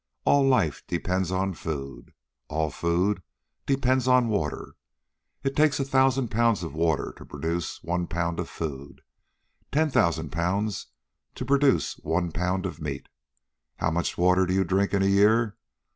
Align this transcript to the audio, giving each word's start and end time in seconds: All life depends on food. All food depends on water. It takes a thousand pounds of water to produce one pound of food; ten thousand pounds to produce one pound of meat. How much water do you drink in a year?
All 0.25 0.43
life 0.43 0.81
depends 0.87 1.29
on 1.29 1.53
food. 1.53 2.11
All 2.47 2.71
food 2.71 3.21
depends 3.67 4.07
on 4.07 4.29
water. 4.29 4.73
It 5.43 5.55
takes 5.55 5.79
a 5.79 5.85
thousand 5.85 6.29
pounds 6.31 6.63
of 6.63 6.73
water 6.73 7.13
to 7.17 7.23
produce 7.23 7.77
one 7.83 8.07
pound 8.07 8.39
of 8.39 8.49
food; 8.49 9.01
ten 9.71 9.91
thousand 9.91 10.31
pounds 10.31 10.87
to 11.35 11.45
produce 11.45 11.99
one 11.99 12.31
pound 12.31 12.65
of 12.65 12.81
meat. 12.81 13.09
How 13.77 13.91
much 13.91 14.17
water 14.17 14.47
do 14.47 14.55
you 14.55 14.63
drink 14.63 14.91
in 14.95 15.03
a 15.03 15.05
year? 15.05 15.55